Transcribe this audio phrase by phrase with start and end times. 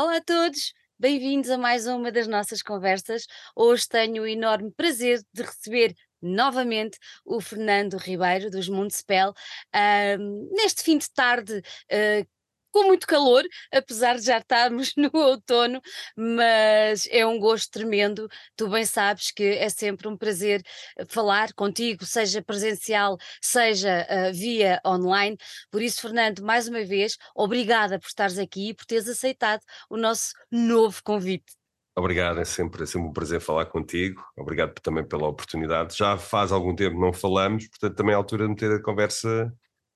[0.00, 3.26] Olá a todos, bem-vindos a mais uma das nossas conversas.
[3.56, 9.34] Hoje tenho o enorme prazer de receber novamente o Fernando Ribeiro dos Mundspell
[9.72, 12.24] ahm, neste fim de tarde ah,
[12.70, 15.80] com muito calor, apesar de já estarmos no outono,
[16.16, 18.28] mas é um gosto tremendo.
[18.56, 20.62] Tu bem sabes que é sempre um prazer
[20.96, 25.36] eh, falar contigo, seja presencial, seja ah, via online.
[25.70, 29.96] Por isso, Fernando, mais uma vez, obrigada por estares aqui e por teres aceitado o
[29.96, 31.58] nosso novo convite.
[31.98, 34.22] Obrigado, é sempre, é sempre um prazer falar contigo.
[34.36, 35.96] Obrigado também pela oportunidade.
[35.96, 39.52] Já faz algum tempo não falamos, portanto também é a altura de meter a conversa,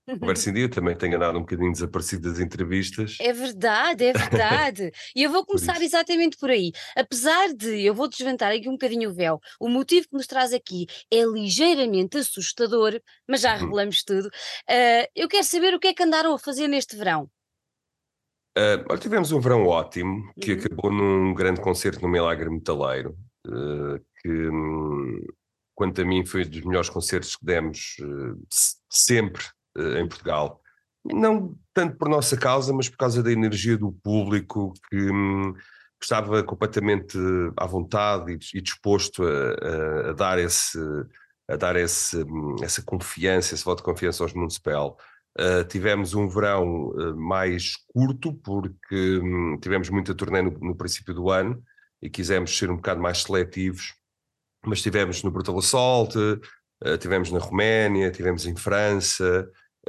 [0.08, 0.68] em dia.
[0.68, 3.18] Também tenho andado um bocadinho desaparecido das entrevistas.
[3.20, 4.90] É verdade, é verdade.
[5.14, 5.84] E eu vou Por começar isso.
[5.84, 6.72] exatamente por aí.
[6.96, 10.52] Apesar de, eu vou desventar aqui um bocadinho o véu, o motivo que nos traz
[10.52, 13.60] aqui é ligeiramente assustador, mas já Uhum.
[13.60, 14.28] revelamos tudo.
[14.68, 17.28] Ah, eu quero saber o que é que andaram a fazer neste verão.
[18.56, 20.58] Olha, tivemos um verão ótimo que Uhum.
[20.58, 23.16] acabou num grande concerto no Milagre Metaleiro,
[23.46, 25.24] eh, que, hum,
[25.74, 27.96] quanto a mim, foi um dos melhores concertos que demos
[28.50, 29.42] se- sempre
[29.76, 30.60] em Portugal.
[31.04, 35.54] Não tanto por nossa causa, mas por causa da energia do público que hum,
[36.00, 37.18] estava completamente
[37.56, 40.78] à vontade e, e disposto a, a- a dar, esse,
[41.48, 44.96] a dar esse, hum, essa confiança, esse voto de confiança aos Municipal.
[45.38, 51.14] Uh, tivemos um verão uh, mais curto, porque hum, tivemos muita turnê no, no princípio
[51.14, 51.62] do ano
[52.02, 53.94] e quisemos ser um bocado mais seletivos,
[54.64, 59.48] mas tivemos no Brutal Assault, uh, tivemos na Roménia, tivemos em França,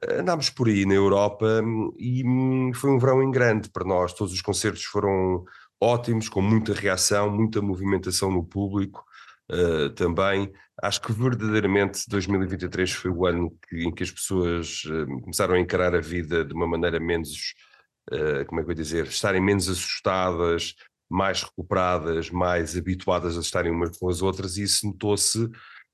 [0.10, 4.14] andámos por aí na Europa hum, e hum, foi um verão em grande para nós.
[4.14, 5.44] Todos os concertos foram
[5.82, 9.04] ótimos, com muita reação, muita movimentação no público
[9.52, 10.52] uh, também.
[10.82, 15.60] Acho que verdadeiramente 2023 foi o ano que- em que as pessoas eh, começaram a
[15.60, 17.54] encarar a vida de uma maneira menos,
[18.12, 20.74] eh, como é que eu ia dizer, estarem menos assustadas,
[21.10, 25.48] mais recuperadas, mais habituadas a estarem umas com as outras, e isso notou-se,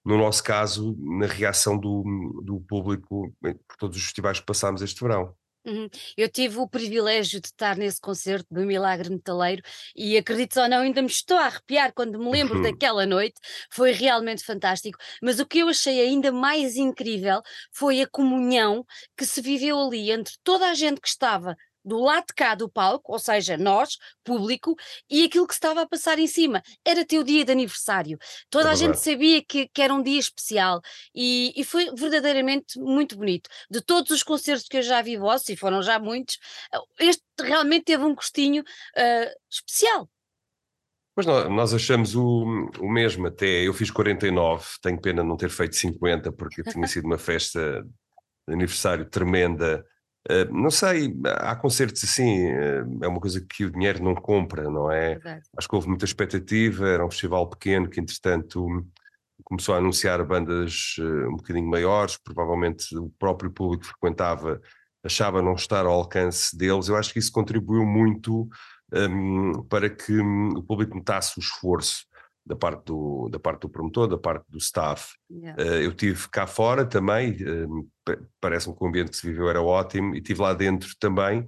[0.05, 2.03] no nosso caso, na reação do,
[2.43, 5.35] do público por todos os festivais que passámos este verão.
[5.65, 5.89] Uhum.
[6.15, 9.61] Eu tive o privilégio de estar nesse concerto do Milagre Metaleiro
[9.95, 13.35] e acredito ou não, ainda me estou a arrepiar quando me lembro daquela noite,
[13.69, 14.97] foi realmente fantástico.
[15.21, 17.41] Mas o que eu achei ainda mais incrível
[17.71, 18.85] foi a comunhão
[19.17, 21.55] que se viveu ali entre toda a gente que estava
[21.89, 24.75] do lado de cá do palco, ou seja, nós, público,
[25.09, 26.61] e aquilo que estava a passar em cima.
[26.85, 28.17] Era teu dia de aniversário.
[28.21, 30.81] É Toda a gente sabia que, que era um dia especial
[31.13, 35.49] e, e foi verdadeiramente muito bonito de todos os concertos que eu já vi vossos,
[35.49, 36.37] e foram já muitos,
[36.99, 38.63] este realmente teve um gostinho
[38.95, 40.09] ah, especial.
[41.15, 43.67] Mas nó- nós achamos o, o mesmo até.
[43.67, 47.85] Eu fiz 49, tenho pena não ter feito 50, porque tinha sido uma festa
[48.47, 49.85] de aniversário tremenda.
[50.27, 54.63] Eh, não sei, há concertos assim, eh, é uma coisa que o dinheiro não compra,
[54.69, 55.13] não é?
[55.13, 55.43] Verdade.
[55.55, 58.85] Acho que houve muita expectativa, era um festival pequeno que, entretanto,
[59.43, 64.61] começou a anunciar bandas eh, um bocadinho maiores, provavelmente o próprio público que frequentava
[65.03, 66.89] achava não estar ao alcance deles.
[66.89, 68.49] Eu acho que isso contribuiu muito
[68.93, 72.05] hum, para que hum, o público notasse o esforço
[72.49, 75.13] da parte do, da parte do promotor, da parte do staff.
[75.29, 75.63] Yeah.
[75.63, 77.37] Eh, eu tive cá fora também,
[78.03, 81.45] pa- parece-me que o ambiente que se viveu era ótimo, e estive lá dentro também,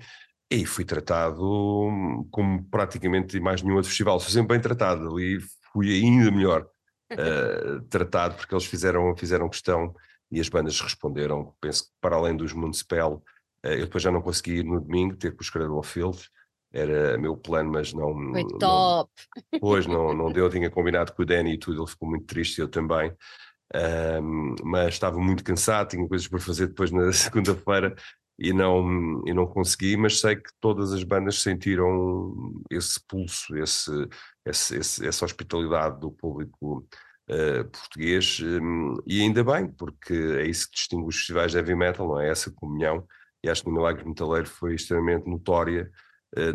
[0.50, 4.20] e fui tratado hum, como praticamente mais nenhum outro festival.
[4.20, 5.40] Fui sempre bem tratado, ali
[5.74, 6.68] fui ainda melhor
[7.10, 9.96] eh, tratado, porque eles fizeram, fizeram questão
[10.30, 11.56] e as bandas responderam.
[11.60, 13.24] Penso que para além dos Municipal,
[13.64, 16.30] eh, eu depois já não consegui ir no domingo, ter com os Cradle Field,
[16.74, 19.12] era meu plano, mas não, Foi não, top.
[19.60, 22.60] Pois, não, não deu, tinha combinado com o Danny e tudo, ele ficou muito triste,
[22.62, 23.14] eu também.
[23.74, 27.96] Ahm, mas estava muito cansado, tinha coisas para fazer depois na segunda-feira
[28.40, 32.34] e não, e não consegui, mas sei que todas as bandas sentiram
[32.70, 33.92] esse pulso, esse,
[34.46, 36.88] esse, esse- essa hospitalidade do público
[37.30, 41.76] eh, português, hum, e ainda bem, porque é isso que distingue os festivais de heavy
[41.76, 42.30] metal, não é?
[42.30, 43.06] Essa comunhão,
[43.44, 45.90] e acho que o Milagre Metaleiro foi extremamente notória,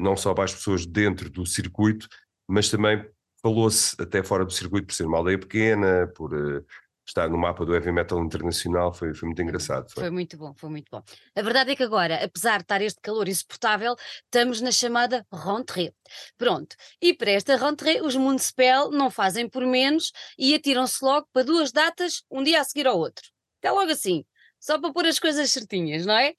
[0.00, 2.08] não só para as pessoas dentro do circuito,
[2.48, 3.04] mas também
[3.42, 6.62] falou-se até fora do circuito por ser uma aldeia pequena, por eh,
[7.06, 9.88] estar no mapa do heavy metal internacional, foi, foi muito engraçado.
[9.92, 10.02] Foi.
[10.02, 11.02] Foi muito bom, foi muito bom.
[11.34, 15.94] A verdade é que agora, apesar de estar este calor insuportável, estamos na chamada rentrée.
[16.36, 16.74] Pronto.
[17.00, 21.70] E para esta rentrée, os Municipal não fazem por menos e atiram-se logo para duas
[21.70, 23.24] datas, um dia a seguir ao outro.
[23.60, 24.24] Até logo assim.
[24.58, 26.34] Só para pôr as coisas certinhas, não é?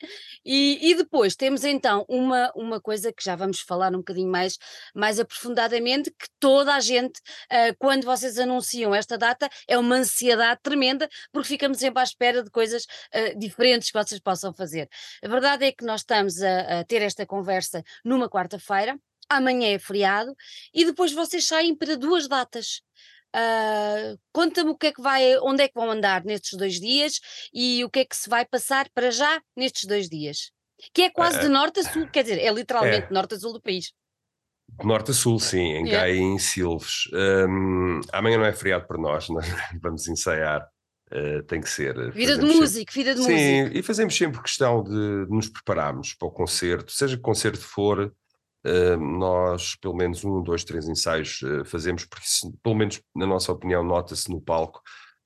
[0.45, 4.57] E, e depois temos então uma, uma coisa que já vamos falar um bocadinho mais,
[4.93, 10.59] mais aprofundadamente, que toda a gente, ah, quando vocês anunciam esta data, é uma ansiedade
[10.61, 14.89] tremenda, porque ficamos sempre à espera de coisas uh, diferentes que vocês possam fazer.
[15.23, 18.97] A verdade é que nós estamos a, a ter esta conversa numa quarta-feira.
[19.29, 20.35] amanhã é feriado,
[20.73, 22.81] e depois vocês saem para duas datas.
[23.35, 27.19] Uh, Conta-me o que é que vai, onde é que vão andar nestes dois dias
[27.53, 30.51] e o que é que se vai passar para já nestes dois dias.
[30.93, 33.13] Que é quase de norte a sul, quer dizer, é literalmente É.
[33.13, 33.91] norte a sul do país.
[34.79, 35.85] De norte a sul, sim, em.
[35.85, 37.09] Gaia e em Silves.
[37.13, 39.45] Hum, amanhã não é feriado para nós, nós
[39.81, 40.61] vamos ensaiar,
[41.11, 41.95] uh, tem que ser.
[42.11, 43.37] Vida de fazemos sempre- vida de músico.
[43.39, 47.59] Sim, e fazemos sempre questão de, de nos prepararmos para o concerto, seja que concerto
[47.61, 48.11] for, eh,
[48.97, 53.51] nós pelo menos um, dois, três ensaios eh, fazemos, porque isso, pelo menos na nossa
[53.51, 54.81] opinião nota-se no palco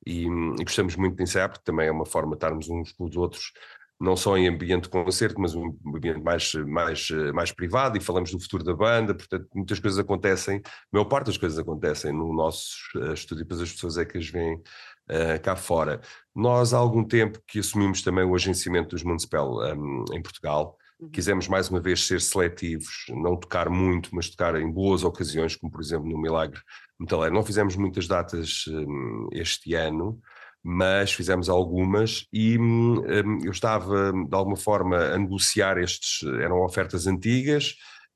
[0.05, 2.91] e, hum, e gostamos muito de ensaiar, porque também é uma forma de estarmos uns
[2.91, 3.51] com os outros,
[3.99, 8.01] não só em ambiente de concerto, mas um ambiente mais, mais, eh, mais privado e
[8.01, 12.11] falamos do futuro da banda, portanto muitas coisas acontecem, a maior parte das coisas acontecem
[12.11, 14.61] no nosso eh, estúdio, depois as pessoas é que as veem
[15.09, 15.99] eh, cá fora.
[16.33, 20.77] Nós há algum tempo que assumimos também o agenciamento dos Municipal um, em Portugal.
[21.09, 25.71] Quisemos mais uma vez ser seletivos, não tocar muito, mas tocar em boas ocasiões, como
[25.71, 26.59] por exemplo no Milagre
[26.99, 27.33] Metaleiro.
[27.33, 30.19] Não fizemos muitas datas hum, este ano,
[30.63, 36.61] mas fizemos algumas e hum, hum, eu estava de alguma forma a negociar estes, eram
[36.63, 37.75] ofertas antigas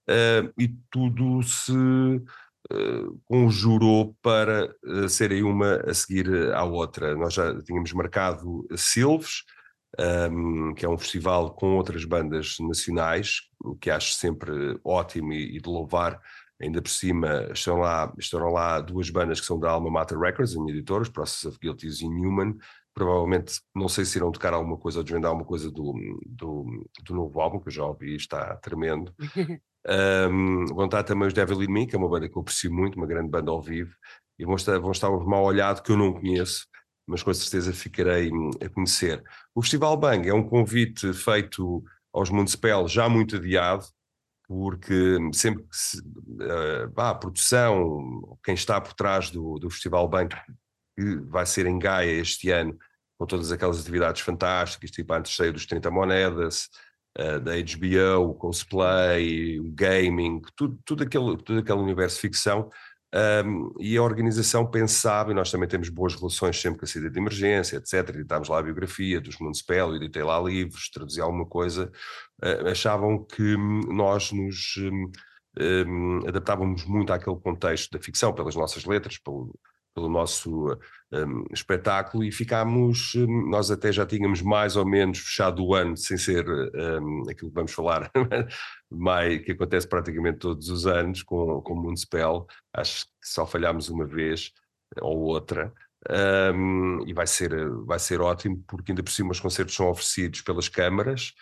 [0.10, 1.74] uh, e tudo se
[3.26, 4.76] conjurou para
[5.08, 7.16] serem uma a seguir à outra.
[7.16, 9.44] Nós já tínhamos marcado Silves,
[10.32, 15.58] um, que é um festival com outras bandas nacionais, o que acho sempre ótimo e,
[15.58, 16.20] e de louvar.
[16.62, 20.56] Ainda por cima estão lá, estarão lá duas bandas que são da Alma Mater Records,
[20.56, 22.56] a minha editora, os Process of Guilties e Newman.
[22.94, 25.94] Provavelmente, não sei se irão tocar alguma coisa ou desvendar alguma coisa do,
[26.26, 29.14] do, do novo álbum, que eu já ouvi e está tremendo.
[29.88, 32.74] Um, vão estar também os Devil in Me, que é uma banda que eu aprecio
[32.74, 33.94] muito, uma grande banda ao vivo,
[34.40, 36.66] e vão estar, vão estar os Mal Olhado, que eu não conheço,
[37.07, 39.24] mas com certeza ficarei hum, a conhecer.
[39.54, 43.86] O Festival Bang é um convite feito aos Municipal já muito adiado,
[44.48, 50.07] porque sempre que se, uh, bah, a produção, quem está por trás do, do Festival
[50.07, 50.34] Bang,
[50.98, 52.78] que vai ser em Gaia este ano,
[53.18, 56.69] com todas aquelas atividades fantásticas, tipo a antesteia dos 30 moedas,
[57.18, 62.69] uh, da HBO, o cosplay, o gaming, tudo, tudo, aquele, todo aquele universo ficção,
[63.13, 67.10] um, e a organização pensava, e nós também temos boas relações sempre com a saída
[67.10, 68.10] de emergência, etc.
[68.10, 71.92] Editámos lá a biografia dos Municipal, editei lá livros, traduzi alguma coisa.
[72.44, 75.12] Uh, achavam que hum, nós nos um,
[75.60, 79.54] um, adaptávamos muito àquele contexto da ficção, pelas nossas letras, pelo,
[79.96, 80.78] pelo nosso
[81.12, 83.16] um, espetáculo, e ficámos.
[83.16, 87.50] hum, nós até já tínhamos mais ou menos fechado o ano, sem ser hum, aquilo
[87.50, 88.12] que vamos falar,
[89.46, 94.06] que acontece praticamente todos os anos com, com o Municipal acho que só falhámos uma
[94.06, 94.52] vez
[95.02, 95.74] ou outra.
[96.08, 97.52] Um, e vai ser,
[97.86, 101.34] vai ser ótimo, porque ainda por cima os concertos são oferecidos pelas câmaras,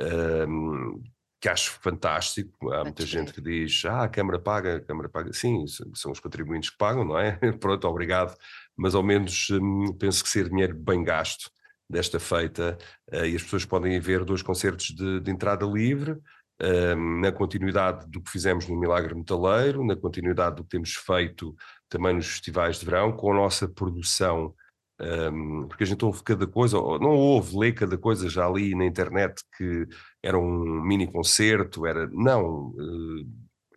[0.00, 1.02] um,
[1.44, 2.72] que acho fantástico.
[2.72, 5.30] Há muita gente que diz: Ah, a Câmara paga, a Câmara paga.
[5.34, 7.32] Sim, são os contribuintes que pagam, não é?
[7.60, 8.34] Pronto, obrigado.
[8.74, 11.50] Mas ao menos hum, penso que ser dinheiro bem gasto
[11.88, 12.78] desta feita,
[13.10, 16.18] eh, e as pessoas podem ver dois concertos de, de entrada livre,
[16.62, 21.54] um, na continuidade do que fizemos no Milagre Metaleiro, na continuidade do que temos feito
[21.90, 24.54] também nos festivais de verão, com a nossa produção,
[25.00, 28.74] um, porque a gente ouve cada coisa, ou não ouve, lê cada coisa já ali
[28.74, 29.86] na internet que
[30.22, 32.06] era um mini concerto, era.
[32.08, 32.74] Não,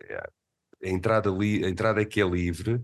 [0.08, 0.28] eh,
[0.84, 2.80] a entrada, li, a entrada é que é livre,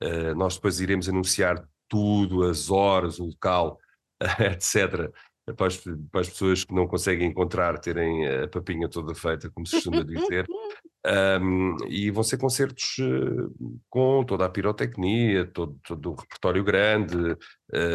[0.00, 3.78] eh, nós depois iremos anunciar tudo, as horas, o local,
[4.52, 5.12] etc.
[5.56, 5.76] Para as,
[6.10, 10.02] para as pessoas que não conseguem encontrar, terem a papinha toda feita, como se costuma
[10.02, 10.44] dizer.
[11.08, 17.16] Um, e vão ser concertos uh, com toda a pirotecnia, todo, todo o repertório grande,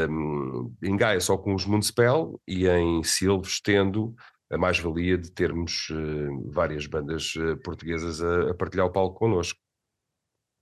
[0.09, 4.15] um, em Gaia só com os Municipal e em Silves tendo
[4.49, 9.59] a mais-valia de termos uh, várias bandas uh, portuguesas a, a partilhar o palco connosco.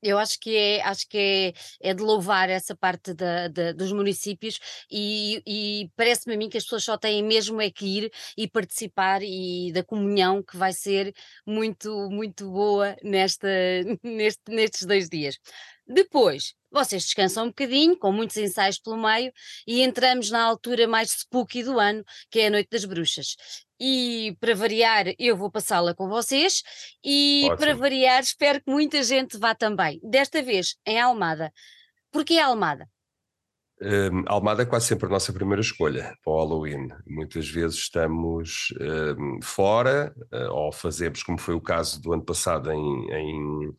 [0.01, 3.91] Eu acho que é, acho que é, é de louvar essa parte da, da- dos
[3.91, 8.11] municípios e, e parece-me a mim que as pessoas só têm mesmo é que ir
[8.37, 11.13] e participar e da comunhão que vai ser
[11.45, 13.47] muito, muito boa nesta,
[14.03, 15.37] neste, nestes dois dias.
[15.87, 19.31] Depois, vocês descansam um bocadinho, com muitos ensaios pelo meio,
[19.67, 23.35] e entramos na altura mais spooky do ano, que é a Noite das Bruxas.
[23.79, 26.61] E para variar, eu vou passá-la com vocês,
[27.03, 27.79] e para Ótimo.
[27.79, 29.99] variar, espero que muita gente vá também.
[30.03, 31.51] Desta vez em Almada.
[32.11, 32.87] Porquê Almada?
[33.81, 36.89] Um, Almada é quase sempre a nossa primeira escolha para o Halloween.
[37.07, 38.73] Muitas vezes estamos
[39.17, 43.71] um, fora, uh, ou fazemos, como foi o caso do ano passado em, em,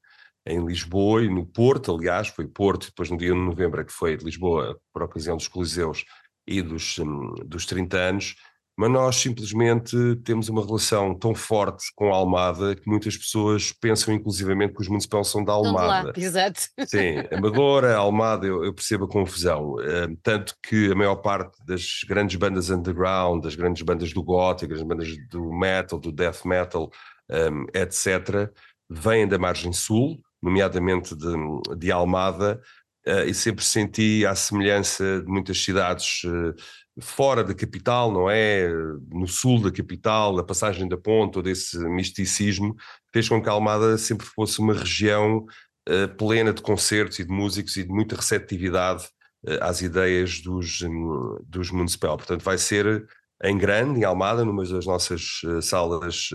[0.50, 3.92] em Lisboa e no Porto, aliás, foi Porto, depois no dia de novembro é que
[3.92, 6.04] foi de Lisboa, por ocasião dos Coliseus
[6.46, 8.34] e dos, um, dos 30 anos,
[8.80, 14.14] mas nós simplesmente temos uma relação tão forte com a Almada que muitas pessoas pensam
[14.14, 16.12] inclusivamente que os municipais são da Almada.
[16.16, 16.62] Exato.
[16.86, 19.74] Sim, Amadora, Almada, eu, eu percebo a confusão.
[19.74, 24.72] Uh, tanto que a maior parte das grandes bandas underground, das grandes bandas do gótico,
[24.72, 26.90] das bandas do metal, do death metal,
[27.28, 28.50] um, etc.,
[28.88, 31.32] vêm da margem sul, nomeadamente de,
[31.76, 32.60] de Almada,
[33.06, 36.54] uh, e sempre senti a semelhança de muitas cidades uh,
[37.00, 38.68] fora da capital, não é?
[39.10, 42.74] No sul da capital, a passagem da ponte, todo esse misticismo,
[43.12, 45.46] fez com que a Almada sempre fosse uma região
[45.88, 49.08] uh, plena de concertos e de músicos e de muita receptividade
[49.62, 50.80] às ideias dos,
[51.46, 52.14] dos municipal.
[52.18, 53.08] Portanto, vai ser
[53.42, 56.28] em grande, em Almada, numa das nossas salas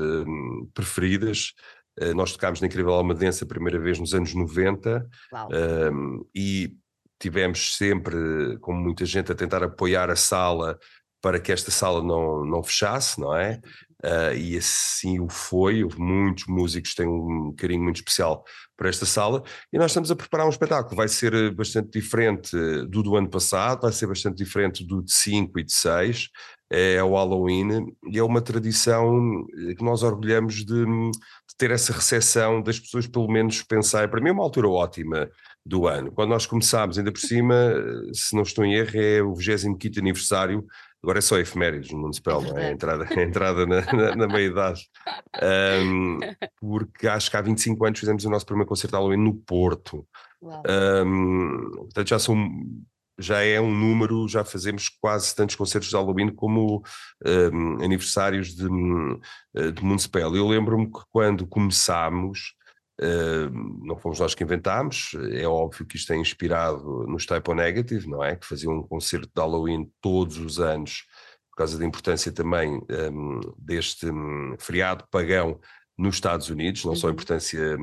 [0.74, 1.75] preferidas, eh,
[2.16, 5.08] nós tocámos na Incrível Almadense a primeira vez nos anos 90
[5.92, 6.76] um, e
[7.20, 10.78] tivemos sempre, como muita gente, a tentar apoiar a sala
[11.22, 13.60] para que esta sala não, não fechasse, não é?
[14.04, 15.84] Uh, e assim o foi.
[15.98, 18.44] Muitos músicos têm um carinho muito especial
[18.78, 19.42] para esta sala
[19.74, 20.96] e nós estamos a preparar um espetáculo.
[20.96, 22.56] Vai ser eh, bastante diferente
[22.88, 26.30] do do ano passado, vai ser bastante diferente do de 5 e de 6.
[26.70, 29.46] É o Halloween e é uma tradição
[29.78, 31.12] que nós orgulhamos de, de
[31.58, 34.10] ter essa recepção das pessoas, pelo menos pensar.
[34.10, 35.30] Para mim, é uma altura ótima
[35.66, 36.12] do ano.
[36.12, 37.56] Quando nós começámos, ainda por cima,
[38.14, 40.66] se não estou em erro, é o 25 aniversário,
[41.02, 42.68] agora é só efemérides no Municipal, não é?
[42.68, 44.88] A entrada, a entrada na, na, na meia-idade.
[45.84, 46.20] Um,
[46.60, 50.06] porque acho que há 25 anos fizemos o nosso primeiro concerto de Halloween no Porto.
[50.42, 52.36] Um, portanto, já são
[53.18, 56.84] já é um número, já fazemos quase tantos concertos de Halloween como
[57.26, 58.68] um, aniversários de,
[59.74, 60.36] de Municipal.
[60.36, 62.54] Eu lembro-me que quando começámos,
[62.98, 63.52] Uh,
[63.86, 68.08] não fomos nós que inventámos, é óbvio que isto é inspirado nos Type O Negative,
[68.08, 68.38] não é?
[68.38, 71.04] Que faziam um concerto de Halloween todos os anos,
[71.52, 72.82] por causa da importância também
[73.12, 75.60] um, deste um, feriado pagão
[75.98, 76.96] nos Estados Unidos, não uhum.
[76.98, 77.14] só a uhum.
[77.14, 77.78] importância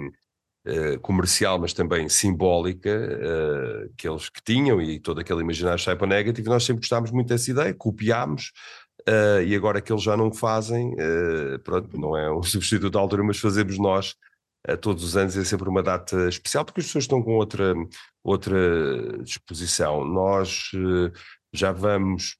[0.67, 6.07] uh, comercial, mas também simbólica uh, que eles que tinham e todo aquele imaginário O
[6.07, 6.49] Negative.
[6.49, 8.53] Nós sempre gostámos muito dessa ideia, copiámos.
[9.47, 10.95] e agora que eles já não fazem,
[11.65, 14.15] pronto, não é um substituto da altura, mas fazemos nós
[14.81, 17.75] todos os anos é sempre uma data especial, porque as pessoas estão com outra,
[18.23, 20.05] outra disposição.
[20.05, 21.13] Nós eh,
[21.53, 22.37] já vamos,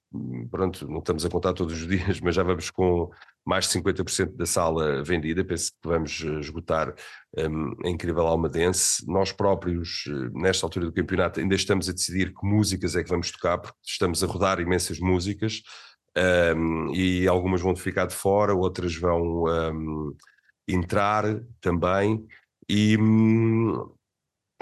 [0.51, 3.11] pronto, não estamos a contar todos os dias, mas já vamos com
[3.45, 6.95] mais de 50% da sala vendida, penso que vamos esgotar
[7.39, 9.07] um, a incrível Almadense.
[9.07, 13.11] Nós próprios, eh, nesta altura do campeonato, ainda estamos a decidir que músicas é que
[13.11, 15.63] vamos tocar, porque estamos a rodar imensas músicas,
[16.57, 19.45] um, e algumas vão ficar de fora, outras vão...
[19.45, 20.17] Um,
[20.69, 21.25] entrar
[21.61, 22.27] também
[22.69, 22.97] e,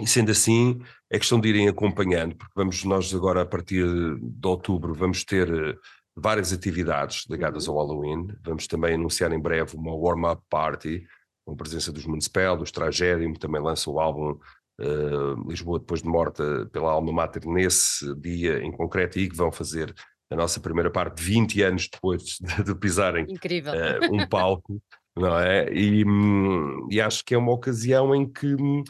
[0.00, 3.84] e, sendo assim é questão de irem acompanhando, porque vamos nós agora a partir
[4.20, 5.76] de outubro vamos ter eh,
[6.16, 7.74] várias atividades ligadas uhum.
[7.74, 11.04] ao Halloween, vamos também anunciar em breve uma warm-up party
[11.44, 14.32] com presença dos Municipal, dos Tragédium, também lança o álbum
[14.80, 19.50] uh, Lisboa depois de morta pela Alma Mater nesse dia em concreto e que vão
[19.50, 19.94] fazer
[20.30, 23.26] a nossa primeira parte 20 anos depois de, de pisarem
[23.72, 24.80] uh, um palco
[25.16, 25.72] não é?
[25.72, 28.82] E, hum, e acho que é uma ocasião em que, hum,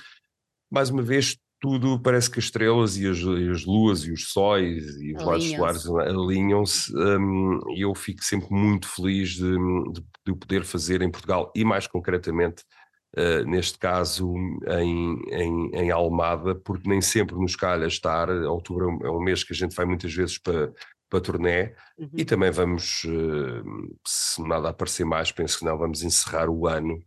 [0.71, 4.33] mais uma vez, tudo parece que as estrelas e as, e as luas e os
[4.33, 9.57] sóis e os lados solares alinham-se um, e eu fico sempre muito feliz de,
[9.93, 12.65] de, de, poder fazer em Portugal e mais concretamente
[13.17, 14.35] uh, neste caso
[14.69, 19.53] em, em, em, Almada porque nem sempre nos calha estar, outubro é um mês que
[19.53, 20.73] a gente vai muitas vezes para
[21.11, 22.09] para turnê uhum.
[22.15, 27.03] e também vamos, uh, se nada aparecer mais, penso que não, vamos encerrar o ano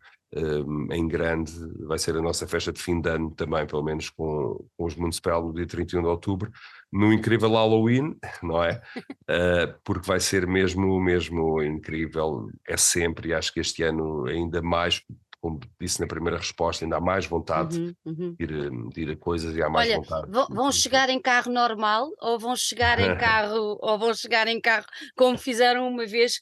[0.91, 1.51] em grande,
[1.85, 4.95] vai ser a nossa festa de fim de ano também, pelo menos com, com os
[4.95, 6.51] Municipal no dia 31 de outubro,
[6.91, 8.81] no incrível Halloween, não é?
[9.29, 14.61] Uh, porque vai ser mesmo, mesmo incrível, é sempre, e acho que este ano ainda
[14.61, 15.03] mais
[15.41, 18.35] como disse na primeira resposta, ainda há mais vontade uhum, uhum.
[18.39, 20.31] De, ir, de, ir, a coisas e há mais Olha, vontade.
[20.49, 24.85] Vão, chegar em carro normal ou vão chegar em carro ou vão chegar em carro
[25.17, 26.41] como fizeram uma vez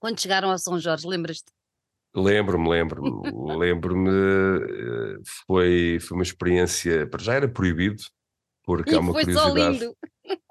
[0.00, 1.55] quando chegaram a São Jorge, lembras-te?
[2.16, 8.02] Lembro-me, lembro-me, lembro-me, eh, foi, foi uma experiência, já era proibido,
[8.64, 9.86] porque e há uma curiosidade.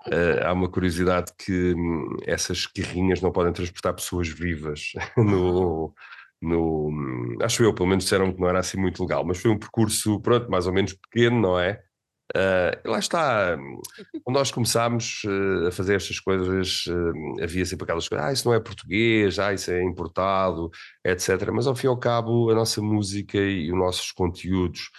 [0.08, 6.16] Uh, há uma curiosidade que hum, essas carrinhas não podem transportar pessoas vivas no, ah
[6.42, 9.58] no, acho eu, pelo menos disseram que não era assim muito legal, mas foi um
[9.58, 11.82] percurso, pronto, mais ou menos pequeno, não é?
[12.34, 13.56] Uh, lá está,
[14.24, 18.48] quando nós começámos uh, a fazer estas coisas, uh, havia sempre aquelas coisas, ah, isso
[18.48, 20.72] não é português, ah, isso é importado,
[21.04, 21.52] etc.
[21.54, 24.90] Mas ao fim e ao cabo, a nossa música e os nossos conteúdos,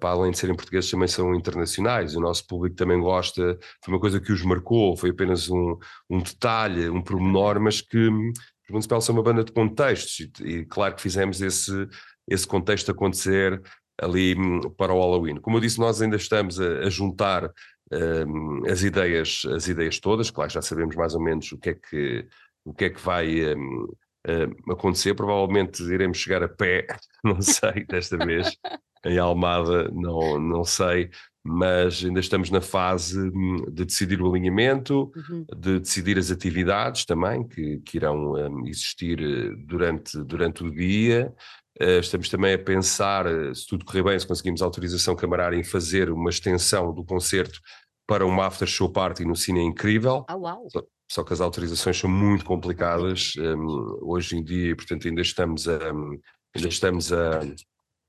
[0.00, 2.16] para além de serem portugueses, também são internacionais.
[2.16, 5.76] O nosso público também gosta, foi uma coisa que os marcou, foi apenas um,
[6.08, 10.64] um detalhe, um pormenor, mas que os Municipal são uma banda de contextos e, e
[10.64, 11.88] claro que fizemos esse,
[12.28, 13.60] esse contexto acontecer
[14.02, 15.36] ali hum, para o Halloween.
[15.36, 17.50] Como eu disse, nós ainda estamos a, a juntar
[17.92, 21.74] um, as ideias, as ideias todas, claro, já sabemos mais ou menos o que é
[21.74, 22.26] que,
[22.64, 23.88] o que, é que vai um,
[24.28, 26.86] um, acontecer, provavelmente iremos chegar a pé,
[27.22, 28.56] não sei, desta vez,
[29.04, 31.10] em Almada, não, não sei,
[31.44, 35.44] mas ainda estamos na fase hum, de decidir o alinhamento, uhum.
[35.56, 41.34] de decidir as atividades também que, que irão um, existir eh, durante, durante o dia,
[41.80, 46.10] estamos também a pensar, uh, se tudo correr bem, se conseguimos autorização camarária, em fazer
[46.10, 47.60] uma extensão do concerto
[48.06, 50.24] para uma after show party no Cine Incrível.
[50.28, 50.68] Ah, uau.
[50.70, 55.22] Só, só, que as autorizações são muito complicadas um, ehm, hoje em dia, portanto ainda
[55.22, 55.92] estamos a.
[55.92, 56.20] Um,
[56.54, 57.40] ainda estamos a.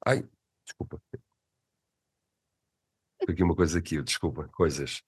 [0.05, 0.25] Ai,
[0.65, 0.99] desculpa.
[3.27, 5.01] Aqui uma coisa aqui, desculpa, coisas.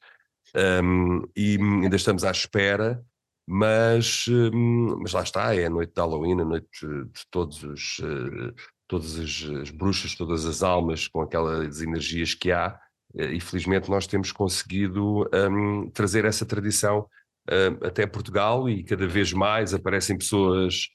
[0.56, 3.04] Um, ehm, e ainda estamos à espera
[3.48, 8.02] mas, hum, mas lá está, é a noite de Halloween, a noite de todos os,
[8.02, 8.54] eh,
[8.88, 12.80] todas as, as bruxas, todas as almas com aquelas energias que há,
[13.16, 17.08] eh, e felizmente nós temos conseguido um, trazer essa tradição
[17.50, 20.88] uh, até Portugal e cada vez mais aparecem pessoas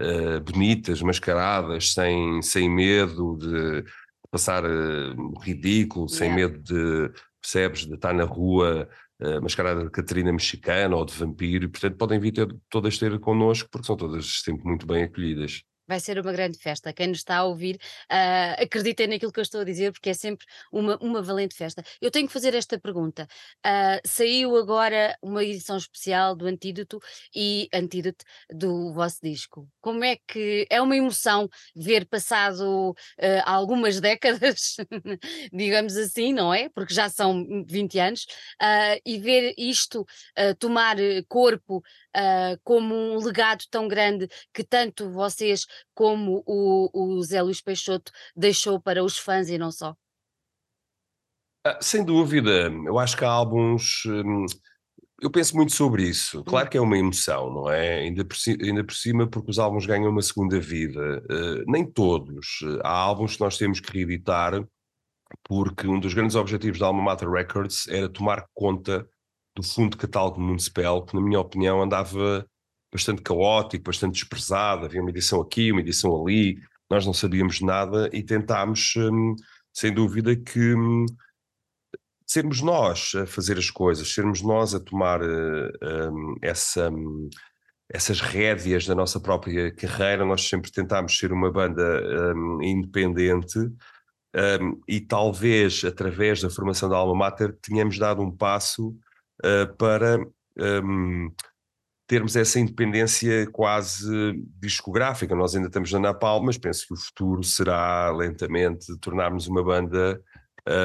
[0.00, 3.84] uh, bonitas, mascaradas, sem, sem medo de
[4.30, 6.18] passar uh, ridículo, yeah.
[6.18, 8.88] sem medo de, percebes, de estar na rua
[9.20, 13.18] uh, mascarada de Catarina Mexicana ou de vampiro, e portanto podem vir ter, todas ter
[13.20, 15.62] connosco, porque são todas sempre muito bem acolhidas.
[15.86, 16.92] Vai ser uma grande festa.
[16.92, 17.76] Quem nos está a ouvir,
[18.10, 21.82] uh, acreditem naquilo que eu estou a dizer, porque é sempre uma, uma valente festa.
[22.00, 23.28] Eu tenho que fazer esta pergunta.
[23.64, 27.00] Uh, saiu agora uma edição especial do Antídoto
[27.34, 29.68] e Antídoto do vosso disco.
[29.80, 32.94] Como é que é uma emoção ver passado uh,
[33.44, 34.76] algumas décadas,
[35.52, 36.68] digamos assim, não é?
[36.68, 38.26] Porque já são 20 anos,
[39.04, 40.04] e ver isto
[40.58, 40.96] tomar
[41.28, 41.82] corpo
[42.64, 48.80] como um legado tão grande que tanto vocês como o, o Zé Luís Peixoto deixou
[48.80, 49.94] para os fãs e não só?
[51.66, 54.04] Ah, sem dúvida, eu acho que há álbuns.
[54.06, 54.46] Hum,
[55.20, 56.44] eu penso muito sobre isso.
[56.44, 56.70] Claro hum.
[56.70, 58.00] que é uma emoção, não é?
[58.00, 61.22] Ainda por, ainda por cima, porque os álbuns ganham uma segunda vida.
[61.28, 62.60] Uh, nem todos.
[62.84, 64.64] Há álbuns que nós temos que reeditar,
[65.42, 69.08] porque um dos grandes objetivos da Alma Mater Records era tomar conta
[69.56, 72.46] do fundo catálogo municipal, que, na minha opinião, andava
[72.92, 76.58] bastante caótico, bastante desprezado, havia uma edição aqui, uma edição ali,
[76.90, 79.34] nós não sabíamos nada e tentámos, hum,
[79.72, 81.06] sem dúvida, que hum,
[82.26, 86.90] sermos nós a fazer as coisas, sermos nós a tomar hum, essa,
[87.90, 92.02] essas rédeas da nossa própria carreira, nós sempre tentámos ser uma banda
[92.62, 93.58] independente
[94.86, 98.94] e talvez através da formação da Alma Mater tenhamos dado um passo
[99.44, 100.18] uh, para
[102.06, 105.34] termos essa independência quase discográfica.
[105.34, 110.20] Nós ainda estamos na Napalm, mas penso que o futuro será lentamente tornarmos uma banda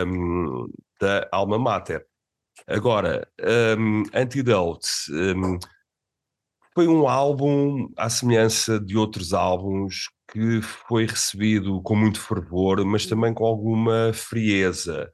[0.08, 0.68] um,
[1.00, 2.06] da alma mater.
[2.68, 3.28] Agora,
[3.78, 5.60] um, Antidote um,
[6.74, 13.06] foi um álbum à semelhança de outros álbuns que foi recebido com muito fervor, mas
[13.06, 15.12] também com alguma frieza.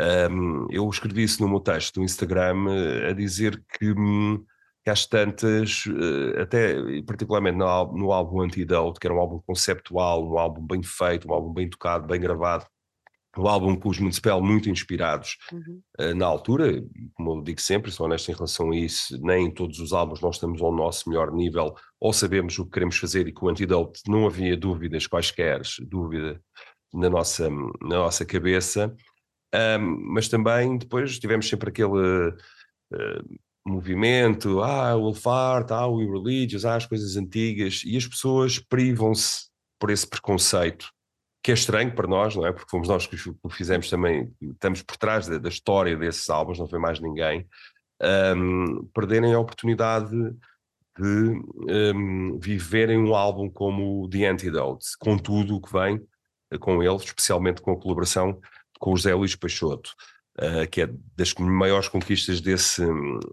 [0.00, 4.42] Um, eu escrevi isso no meu texto do Instagram eh, a dizer que hum,
[4.84, 10.28] que às tantas, eh, até particularmente no, no álbum Antidote, que era um álbum conceptual,
[10.28, 12.66] um álbum bem feito, um álbum bem tocado, bem gravado,
[13.38, 15.80] um álbum com os Municipal muito inspirados uhum.
[16.00, 19.50] uh, na altura, como eu digo sempre, sou honesto em relação a isso, nem em
[19.50, 23.26] todos os álbuns nós estamos ao nosso melhor nível, ou sabemos o que queremos fazer
[23.26, 26.42] e com o Antidote não havia dúvidas, quaisquer dúvida
[26.92, 28.94] na nossa, na nossa cabeça,
[29.54, 32.28] um, mas também depois tivemos sempre aquele...
[32.92, 38.58] Uh, movimento, ah, o Wolfart, ah, o Irreligious, ah, as coisas antigas, e as pessoas
[38.58, 40.90] privam-se por esse preconceito,
[41.42, 42.52] que é estranho para nós, não é?
[42.52, 46.58] Porque fomos nós que o fizemos também, estamos por trás da, da história desses álbuns,
[46.58, 47.46] não foi mais ninguém,
[48.36, 50.10] um, perderem a oportunidade
[50.98, 51.42] de
[51.94, 56.00] um, viverem um álbum como The Antidote, com tudo o que vem
[56.60, 58.38] com ele, especialmente com a colaboração
[58.82, 59.92] com o José Luís Peixoto
[60.38, 62.84] uh, que é das maiores conquistas desse,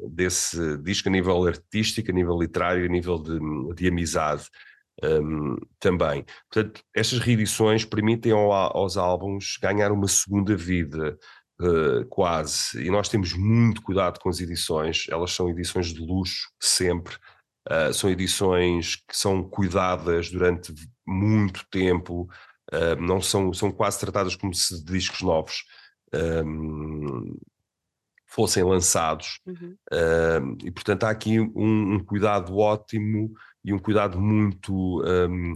[0.10, 3.40] desse disco a nível artístico, a nível literário, a nível de,
[3.76, 4.44] de amizade
[5.04, 6.26] um, também.
[6.52, 11.18] Portanto, estas reedições permitem ao, aos álbuns ganhar uma segunda vida.
[11.62, 16.50] uh, quase, e nós temos muito cuidado com as edições, elas são edições de luxo,
[16.60, 17.16] sempre,
[17.70, 20.74] uh, são edições que são cuidadas durante
[21.06, 22.30] muito tempo,
[22.74, 25.64] uh, não são, são quase tratadas como se discos novos
[26.14, 27.38] um,
[28.26, 29.76] fossem lançados, Uhum.
[30.64, 35.04] e portanto há aqui um, um, cuidado ótimo e um cuidado muito.
[35.04, 35.54] Um,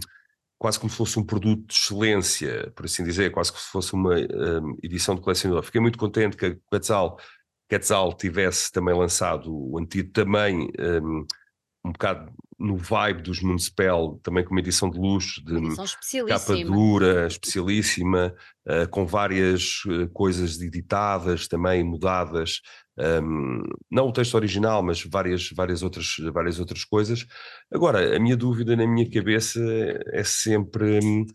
[0.58, 3.92] quase como se fosse um produto de excelência, por assim dizer, quase como se fosse
[3.92, 5.62] uma um, edição de colecionador.
[5.62, 7.18] Fiquei muito contente que a Quetzal,
[7.68, 11.26] Quetzal tivesse também lançado o antigo também um,
[11.84, 15.76] um bocado no vibe dos Municipal, também com uma edição de luxo, de
[16.26, 18.34] capa dura, especialíssima,
[18.66, 22.60] uh, com várias uh, coisas editadas, também mudadas,
[22.98, 27.26] um, não o texto original, mas várias, várias, outras, várias outras coisas.
[27.72, 29.60] Agora, a minha dúvida na minha cabeça
[30.12, 31.26] é sempre um,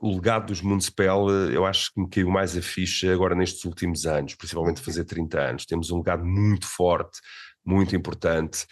[0.00, 4.06] o legado dos Municipal, eu acho que me caiu mais a ficha agora nestes últimos
[4.06, 5.66] anos, principalmente fazer 30 anos.
[5.66, 7.20] Temos um legado muito forte,
[7.64, 8.66] muito importante,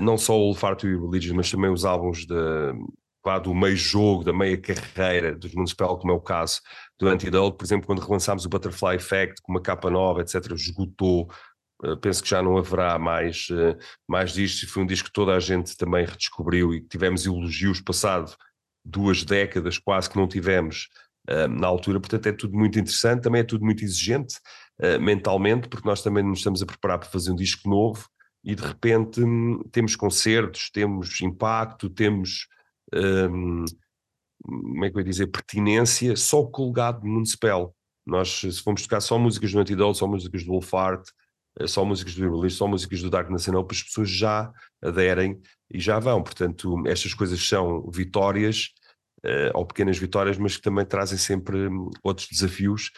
[0.00, 2.34] não só o Olfato e o Religion, mas também os álbuns de,
[3.24, 6.60] lá, do meio jogo, da meia carreira dos Municipal, como é o caso
[6.98, 11.28] do Antidote, por exemplo, quando relançámos o Butterfly Effect com uma capa nova, etc., esgotou
[11.84, 13.76] eh, penso que já não haverá mais, eh,
[14.08, 14.68] mais disto.
[14.68, 18.34] Foi um disco que toda a gente também redescobriu e tivemos elogios passado
[18.84, 20.88] duas décadas quase que não tivemos
[21.48, 21.98] na altura.
[21.98, 24.38] Portanto, é tudo muito interessante, também é tudo muito exigente
[25.00, 28.06] mentalmente, porque nós também nos estamos a preparar para fazer um disco novo
[28.44, 29.20] e de repente
[29.72, 32.46] temos concertos, temos impacto, temos.
[32.94, 33.64] Um,
[34.44, 37.74] como é que eu ia dizer, pertinência só com o legado municipal.
[38.06, 41.08] Nós, se formos tocar só músicas do Antidote, só músicas do Wolfart,
[41.58, 44.52] é só músicas do Release, só músicas do Dark Nacional, as pessoas já
[44.82, 46.22] aderem e já vão.
[46.22, 48.74] Portanto, estas coisas são vitórias,
[49.24, 52.90] uh, ou pequenas vitórias, mas que também trazem sempre hum, outros desafios,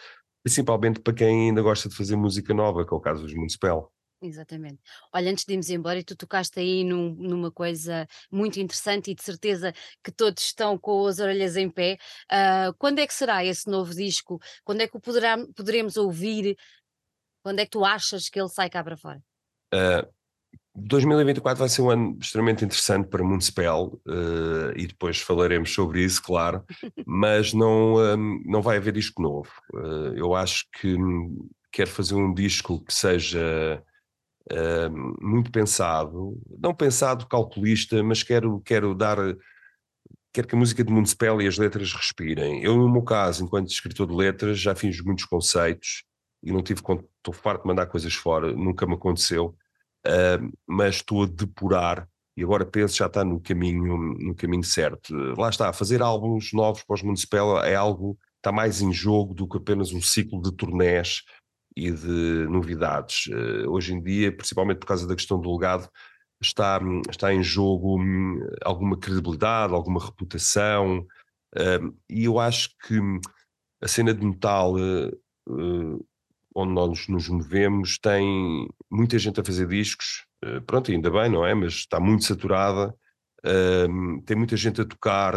[0.42, 3.92] principalmente para quem ainda gosta de fazer música nova, que é o caso dos Municipal.
[4.22, 4.80] Exatamente.
[5.12, 9.14] Olha, antes de irmos embora, e tu tocaste aí num, numa coisa muito interessante e
[9.14, 11.98] de certeza que todos estão com as orelhas em pé.
[12.32, 14.40] Uh, quando é que será esse novo disco?
[14.64, 16.56] Quando é que o poderá, poderemos ouvir?
[17.42, 19.22] Quando é que tu achas que ele sai cá para fora?
[19.72, 20.08] Uh, ah,
[20.74, 26.22] 2024 vai ser um ano extremamente interessante para Municipal uh, e depois falaremos sobre isso,
[26.22, 26.64] claro,
[27.06, 29.50] mas não, um, não vai haver disco novo.
[29.72, 30.96] Uh, eu acho que
[31.70, 33.82] quero fazer um disco que seja
[35.20, 39.18] muito pensado, não pensado calculista, mas quero, quero dar.
[40.32, 42.62] Quero que a música de Municipal e as letras respirem.
[42.62, 46.04] Eu, no meu caso, enquanto escritor de letras, já fiz muitos conceitos
[46.42, 49.56] e não tive, estou farto de mandar coisas fora, nunca me aconteceu,
[50.06, 52.06] uh, mas estou a depurar
[52.36, 55.14] e agora penso já está no caminho, no caminho certo.
[55.38, 59.48] Lá está, fazer álbuns novos para os Municipal é algo está mais em jogo do
[59.48, 61.22] que apenas um ciclo de turnés
[61.76, 63.26] e de novidades.
[63.26, 65.88] Uh, hoje em dia, principalmente por causa da questão do legado,
[66.40, 71.00] está, está em jogo hum, alguma credibilidade, alguma reputação,
[71.54, 72.98] uh, e eu acho que
[73.82, 76.06] a cena de metal uh,
[76.54, 80.24] onde nós nos movemos tem muita gente a fazer discos,
[80.66, 81.52] pronto, ainda bem, não é?
[81.52, 82.94] Mas está muito saturada,
[84.24, 85.34] tem muita gente a tocar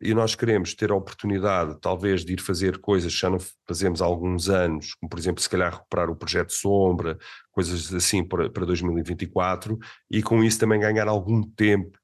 [0.00, 4.00] e nós queremos ter a oportunidade, talvez, de ir fazer coisas que já não fazemos
[4.00, 7.18] há alguns anos, como por exemplo, se calhar recuperar o projeto Sombra,
[7.52, 9.78] coisas assim para, para 2024,
[10.10, 11.98] e com isso também ganhar algum tempo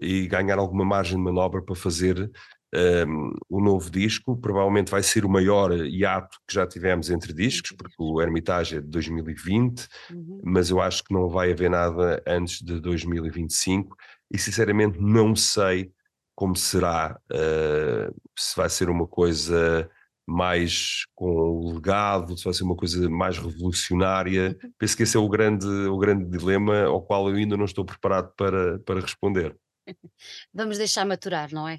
[0.00, 2.30] e ganhar alguma margem de manobra para fazer
[2.74, 7.72] um, o novo disco provavelmente vai ser o maior hiato que já tivemos entre discos,
[7.72, 10.40] porque o Hermitage é de 2020, uhum.
[10.44, 13.96] mas eu acho que não vai haver nada antes de 2025
[14.32, 15.92] e sinceramente não sei
[16.34, 19.88] como será, uh, se vai ser uma coisa
[20.26, 24.56] mais com o legado, se vai ser uma coisa mais revolucionária.
[24.62, 24.72] Uhum.
[24.78, 27.84] Penso que esse é o grande, o grande dilema ao qual eu ainda não estou
[27.84, 29.56] preparado para, para responder.
[30.52, 31.78] Vamos deixar maturar, não é?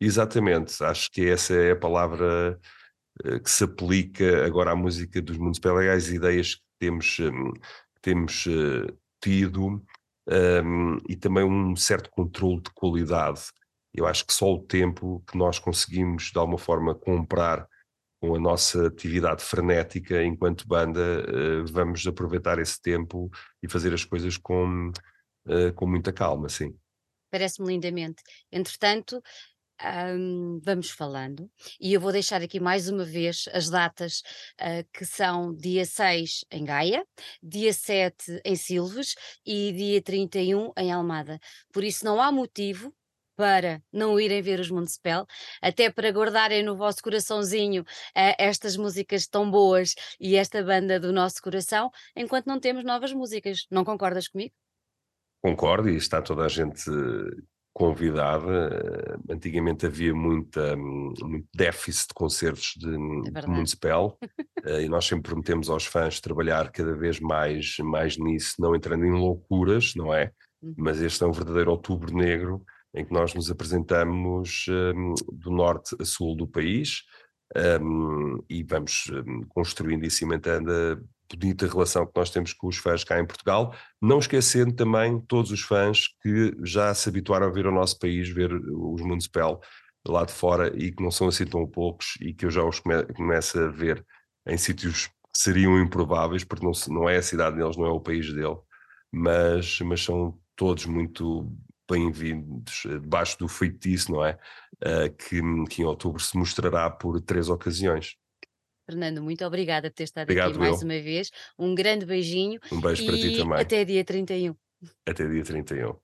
[0.00, 2.58] Exatamente, acho que essa é a palavra
[3.24, 8.00] uh, que se aplica agora à música dos mundos pelegais, ideias que temos, um, que
[8.00, 9.84] temos uh, tido
[10.30, 13.42] um, e também um certo controle de qualidade.
[13.92, 17.66] Eu acho que só o tempo que nós conseguimos, de alguma forma, comprar
[18.20, 23.30] com a nossa atividade frenética enquanto banda, uh, vamos aproveitar esse tempo
[23.62, 24.92] e fazer as coisas com,
[25.74, 26.76] com muita calma, sim.
[27.30, 28.22] Parece-me lindamente.
[28.52, 29.22] Entretanto,
[30.62, 31.50] vamos falando,
[31.80, 34.22] e eu vou deixar aqui mais uma vez as datas
[34.60, 37.04] uh, que são dia 6 em Gaia,
[37.42, 41.38] dia 7 em Silves e dia 31 em Almada.
[41.72, 42.94] Por isso não há motivo
[43.40, 45.26] para não irem ver os Municipal,
[45.62, 51.10] até para guardarem no vosso coraçãozinho uh, estas músicas tão boas e esta banda do
[51.10, 53.66] nosso coração, enquanto não temos novas músicas.
[53.70, 54.52] Não concordas comigo?
[55.42, 56.84] Concordo e está toda a gente
[57.72, 59.18] convidada.
[59.30, 62.94] Antigamente havia muita, muito déficit de concertos de,
[63.34, 64.18] É de Municipal
[64.66, 69.06] eh, e nós sempre prometemos aos fãs trabalhar cada vez mais, mais nisso, não entrando
[69.06, 70.30] em loucuras, não é?
[70.60, 70.74] Uhum.
[70.76, 72.62] Mas este é um verdadeiro outubro negro
[72.94, 77.02] em que nós nos apresentamos um, do norte a sul do país
[77.80, 80.96] um, e vamos um, construindo e cimentando a
[81.36, 85.50] bonita relação que nós temos com os fãs cá em Portugal, não esquecendo também todos
[85.50, 89.60] os fãs que já se habituaram a vir ao nosso país ver os Municipal
[90.06, 92.80] lá de fora e que não são assim tão poucos e que eu já os
[92.80, 94.04] come começo a ver
[94.46, 98.00] em sítios que seriam improváveis, porque não, não é a cidade deles, não é o
[98.00, 98.56] país dele,
[99.12, 101.52] mas, mas são todos muito
[101.90, 104.38] bem-vindos eh, debaixo do feitiço, não é?
[104.82, 108.16] Uh, que, que em outubro se mostrará por três ocasiões.
[108.88, 110.88] Fernando, muito obrigada por ter estado Obrigado, aqui mais eu.
[110.88, 111.30] uma vez.
[111.58, 113.60] Um grande beijinho Um beijo para ti também.
[113.60, 114.54] até dia 31.
[115.06, 115.96] Até dia 31.